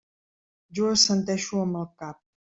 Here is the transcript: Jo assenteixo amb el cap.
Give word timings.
Jo 0.79 0.87
assenteixo 0.93 1.61
amb 1.65 1.77
el 1.83 1.87
cap. 2.05 2.19